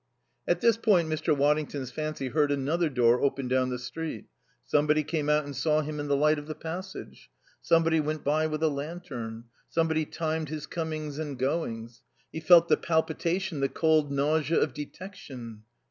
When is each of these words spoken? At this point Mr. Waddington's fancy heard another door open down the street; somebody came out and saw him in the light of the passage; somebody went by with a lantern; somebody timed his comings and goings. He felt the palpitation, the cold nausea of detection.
At 0.47 0.61
this 0.61 0.77
point 0.77 1.09
Mr. 1.09 1.37
Waddington's 1.37 1.91
fancy 1.91 2.29
heard 2.29 2.51
another 2.51 2.89
door 2.89 3.21
open 3.21 3.47
down 3.47 3.69
the 3.69 3.77
street; 3.77 4.25
somebody 4.65 5.03
came 5.03 5.29
out 5.29 5.45
and 5.45 5.55
saw 5.55 5.81
him 5.81 5.99
in 5.99 6.07
the 6.07 6.15
light 6.15 6.39
of 6.39 6.47
the 6.47 6.55
passage; 6.55 7.29
somebody 7.61 7.99
went 7.99 8.23
by 8.23 8.47
with 8.47 8.63
a 8.63 8.67
lantern; 8.67 9.43
somebody 9.69 10.05
timed 10.07 10.49
his 10.49 10.65
comings 10.65 11.19
and 11.19 11.37
goings. 11.37 12.01
He 12.33 12.39
felt 12.39 12.67
the 12.67 12.77
palpitation, 12.77 13.59
the 13.59 13.69
cold 13.69 14.11
nausea 14.11 14.57
of 14.59 14.73
detection. 14.73 15.65